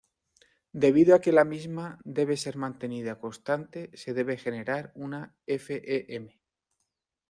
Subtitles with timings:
[0.83, 6.35] Debido a que la misma debe ser mantenida constante se debe generar una f.e.m.